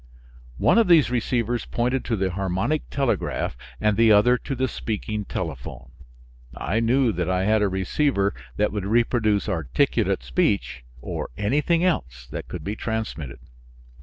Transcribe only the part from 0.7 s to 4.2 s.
of these receivers pointed to the harmonic telegraph and the